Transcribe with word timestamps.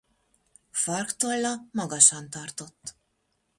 Farktolla 0.83 1.53
magasan 1.73 2.29
tartott. 2.37 2.95